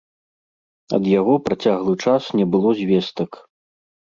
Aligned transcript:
Ад 0.97 1.03
яго 1.19 1.35
працяглы 1.49 1.93
час 2.07 2.23
не 2.41 2.45
было 2.57 2.69
звестак. 2.81 3.31